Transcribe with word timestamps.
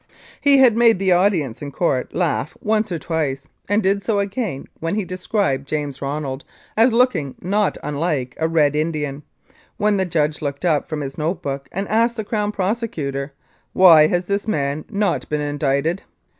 He 0.41 0.57
had 0.57 0.75
made 0.75 0.97
the 0.97 1.11
audience 1.11 1.61
in 1.61 1.71
Court 1.71 2.15
laugh 2.15 2.57
once 2.59 2.91
or 2.91 2.97
twice, 2.97 3.47
and 3.69 3.83
did 3.83 4.03
so 4.03 4.17
again 4.17 4.65
when 4.79 4.95
he 4.95 5.05
described 5.05 5.67
James 5.67 6.01
Ronald 6.01 6.43
as 6.75 6.91
looking 6.91 7.35
not 7.39 7.77
unlike 7.83 8.35
a 8.39 8.47
Red 8.47 8.75
Indian, 8.75 9.21
when 9.77 9.97
the 9.97 10.05
judge 10.05 10.41
looked 10.41 10.65
up 10.65 10.89
from 10.89 11.01
his 11.01 11.19
note 11.19 11.43
book 11.43 11.69
and 11.71 11.87
asked 11.87 12.17
the 12.17 12.23
Crown 12.25 12.51
Prosecutor, 12.51 13.33
"Why 13.73 14.07
has 14.07 14.25
this 14.25 14.47
man 14.47 14.85
not 14.89 15.29
been 15.29 15.39
in 15.39 15.59
dicted?" 15.59 16.01